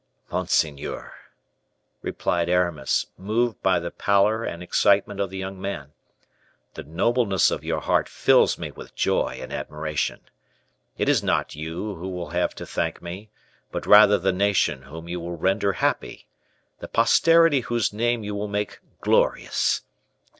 [0.31, 1.13] "Monseigneur,"
[2.01, 5.93] replied Aramis, moved by the pallor and excitement of the young man,
[6.73, 10.21] "the nobleness of your heart fills me with joy and admiration.
[10.97, 13.29] It is not you who will have to thank me,
[13.71, 16.25] but rather the nation whom you will render happy,
[16.79, 19.83] the posterity whose name you will make glorious.